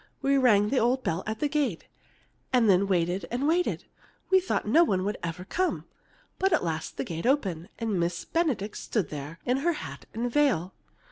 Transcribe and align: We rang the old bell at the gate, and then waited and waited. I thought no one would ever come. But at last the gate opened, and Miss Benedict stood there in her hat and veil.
We 0.23 0.35
rang 0.39 0.69
the 0.69 0.79
old 0.79 1.03
bell 1.03 1.21
at 1.27 1.41
the 1.41 1.47
gate, 1.47 1.85
and 2.51 2.67
then 2.67 2.87
waited 2.87 3.27
and 3.29 3.47
waited. 3.47 3.85
I 4.33 4.39
thought 4.39 4.67
no 4.67 4.83
one 4.83 5.03
would 5.05 5.19
ever 5.21 5.45
come. 5.45 5.85
But 6.39 6.51
at 6.53 6.63
last 6.63 6.97
the 6.97 7.03
gate 7.03 7.27
opened, 7.27 7.69
and 7.77 7.99
Miss 7.99 8.25
Benedict 8.25 8.75
stood 8.77 9.09
there 9.09 9.37
in 9.45 9.57
her 9.57 9.73
hat 9.73 10.07
and 10.11 10.31
veil. 10.33 10.73